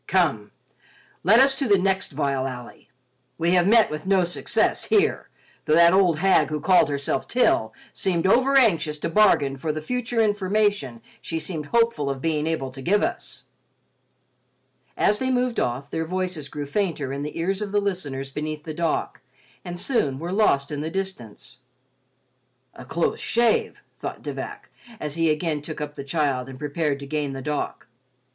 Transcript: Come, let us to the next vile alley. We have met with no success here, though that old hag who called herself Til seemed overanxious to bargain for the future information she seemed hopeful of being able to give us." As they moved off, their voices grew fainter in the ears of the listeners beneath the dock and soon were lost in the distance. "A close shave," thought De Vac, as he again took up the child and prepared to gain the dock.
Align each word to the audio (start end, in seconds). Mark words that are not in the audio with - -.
Come, 0.07 0.49
let 1.23 1.39
us 1.39 1.55
to 1.59 1.67
the 1.67 1.77
next 1.77 2.09
vile 2.13 2.47
alley. 2.47 2.89
We 3.37 3.51
have 3.51 3.67
met 3.67 3.91
with 3.91 4.07
no 4.07 4.23
success 4.23 4.85
here, 4.85 5.29
though 5.65 5.75
that 5.75 5.93
old 5.93 6.17
hag 6.17 6.49
who 6.49 6.59
called 6.59 6.89
herself 6.89 7.27
Til 7.27 7.71
seemed 7.93 8.25
overanxious 8.25 8.97
to 8.97 9.09
bargain 9.09 9.57
for 9.57 9.71
the 9.71 9.79
future 9.79 10.19
information 10.19 11.03
she 11.21 11.37
seemed 11.37 11.67
hopeful 11.67 12.09
of 12.09 12.19
being 12.19 12.47
able 12.47 12.71
to 12.71 12.81
give 12.81 13.03
us." 13.03 13.43
As 14.97 15.19
they 15.19 15.29
moved 15.29 15.59
off, 15.59 15.91
their 15.91 16.05
voices 16.05 16.49
grew 16.49 16.65
fainter 16.65 17.13
in 17.13 17.21
the 17.21 17.37
ears 17.37 17.61
of 17.61 17.71
the 17.71 17.79
listeners 17.79 18.31
beneath 18.31 18.63
the 18.63 18.73
dock 18.73 19.21
and 19.63 19.79
soon 19.79 20.17
were 20.17 20.31
lost 20.31 20.71
in 20.71 20.81
the 20.81 20.89
distance. 20.89 21.59
"A 22.73 22.85
close 22.85 23.19
shave," 23.19 23.83
thought 23.99 24.23
De 24.23 24.33
Vac, 24.33 24.69
as 24.99 25.13
he 25.13 25.29
again 25.29 25.61
took 25.61 25.79
up 25.79 25.93
the 25.93 26.03
child 26.03 26.49
and 26.49 26.57
prepared 26.57 26.97
to 27.01 27.05
gain 27.05 27.33
the 27.33 27.41
dock. 27.43 27.85